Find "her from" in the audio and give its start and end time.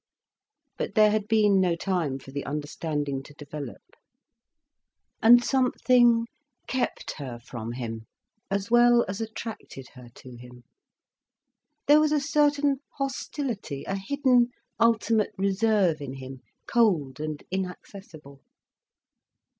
7.19-7.73